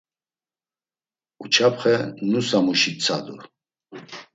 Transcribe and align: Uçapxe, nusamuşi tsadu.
Uçapxe, 1.43 1.93
nusamuşi 2.29 2.91
tsadu. 3.01 3.35